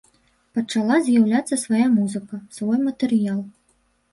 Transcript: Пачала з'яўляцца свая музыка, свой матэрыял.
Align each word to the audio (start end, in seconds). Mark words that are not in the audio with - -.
Пачала 0.57 0.95
з'яўляцца 1.09 1.59
свая 1.65 1.87
музыка, 1.99 2.41
свой 2.59 2.77
матэрыял. 2.87 3.39